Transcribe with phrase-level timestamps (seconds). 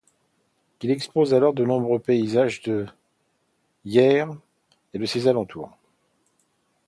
[0.81, 2.87] Il expose alors de nombreux paysages de
[3.85, 4.31] Yerres
[4.95, 5.77] et de ses alentours.